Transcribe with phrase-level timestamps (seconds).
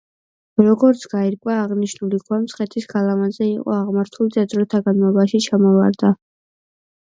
[0.67, 6.13] როგორც გაირკვა აღნიშნული ქვა მცხეთის გალავანზე იყო აღმართული და დროთა განმავლობაში ჩამოვარდა.